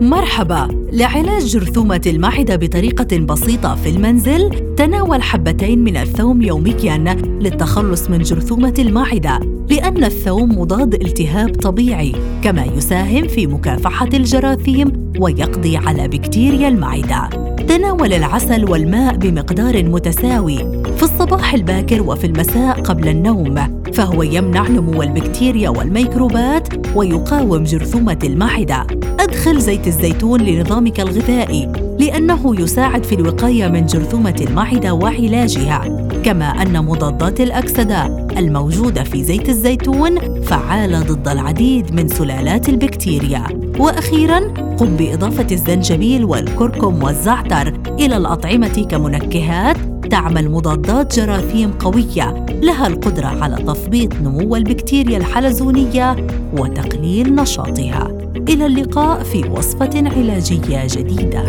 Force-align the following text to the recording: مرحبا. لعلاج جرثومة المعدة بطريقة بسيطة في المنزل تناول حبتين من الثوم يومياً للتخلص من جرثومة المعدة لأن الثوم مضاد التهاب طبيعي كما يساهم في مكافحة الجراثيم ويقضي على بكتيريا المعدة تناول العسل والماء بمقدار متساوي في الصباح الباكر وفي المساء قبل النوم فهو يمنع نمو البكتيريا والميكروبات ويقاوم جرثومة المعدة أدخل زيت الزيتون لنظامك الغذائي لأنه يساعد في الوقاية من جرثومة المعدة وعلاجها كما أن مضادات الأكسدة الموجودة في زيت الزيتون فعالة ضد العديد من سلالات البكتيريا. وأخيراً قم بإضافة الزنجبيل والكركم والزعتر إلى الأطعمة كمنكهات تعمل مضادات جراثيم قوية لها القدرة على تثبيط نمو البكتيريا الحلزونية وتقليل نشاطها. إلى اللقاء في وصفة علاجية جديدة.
مرحبا. 0.00 0.68
لعلاج 0.92 1.46
جرثومة 1.46 2.00
المعدة 2.06 2.56
بطريقة 2.56 3.18
بسيطة 3.18 3.74
في 3.74 3.88
المنزل 3.88 4.74
تناول 4.76 5.22
حبتين 5.22 5.78
من 5.78 5.96
الثوم 5.96 6.42
يومياً 6.42 7.14
للتخلص 7.40 8.10
من 8.10 8.18
جرثومة 8.18 8.74
المعدة 8.78 9.40
لأن 9.70 10.04
الثوم 10.04 10.58
مضاد 10.58 10.94
التهاب 10.94 11.54
طبيعي 11.54 12.12
كما 12.42 12.64
يساهم 12.64 13.28
في 13.28 13.46
مكافحة 13.46 14.08
الجراثيم 14.14 15.12
ويقضي 15.18 15.76
على 15.76 16.08
بكتيريا 16.08 16.68
المعدة 16.68 17.28
تناول 17.68 18.12
العسل 18.12 18.70
والماء 18.70 19.16
بمقدار 19.16 19.84
متساوي 19.84 20.58
في 20.96 21.02
الصباح 21.02 21.54
الباكر 21.54 22.02
وفي 22.02 22.26
المساء 22.26 22.80
قبل 22.80 23.08
النوم 23.08 23.82
فهو 23.92 24.22
يمنع 24.22 24.68
نمو 24.68 25.02
البكتيريا 25.02 25.68
والميكروبات 25.68 26.68
ويقاوم 26.96 27.64
جرثومة 27.64 28.18
المعدة 28.24 28.86
أدخل 29.20 29.60
زيت 29.60 29.86
الزيتون 29.86 30.40
لنظامك 30.40 31.00
الغذائي 31.00 31.72
لأنه 31.98 32.60
يساعد 32.60 33.04
في 33.04 33.14
الوقاية 33.14 33.68
من 33.68 33.86
جرثومة 33.86 34.34
المعدة 34.40 34.94
وعلاجها 34.94 36.08
كما 36.24 36.62
أن 36.62 36.84
مضادات 36.84 37.40
الأكسدة 37.40 38.26
الموجودة 38.36 39.04
في 39.04 39.24
زيت 39.24 39.48
الزيتون 39.48 40.42
فعالة 40.42 41.00
ضد 41.00 41.28
العديد 41.28 41.94
من 41.94 42.08
سلالات 42.08 42.68
البكتيريا. 42.68 43.46
وأخيراً 43.78 44.69
قم 44.80 44.96
بإضافة 44.96 45.46
الزنجبيل 45.52 46.24
والكركم 46.24 47.02
والزعتر 47.02 47.80
إلى 47.98 48.16
الأطعمة 48.16 48.86
كمنكهات 48.90 49.76
تعمل 50.10 50.50
مضادات 50.50 51.18
جراثيم 51.18 51.72
قوية 51.72 52.46
لها 52.62 52.86
القدرة 52.86 53.26
على 53.26 53.56
تثبيط 53.56 54.14
نمو 54.14 54.56
البكتيريا 54.56 55.18
الحلزونية 55.18 56.16
وتقليل 56.52 57.34
نشاطها. 57.34 58.08
إلى 58.48 58.66
اللقاء 58.66 59.22
في 59.22 59.48
وصفة 59.48 59.90
علاجية 59.94 60.86
جديدة. 60.86 61.44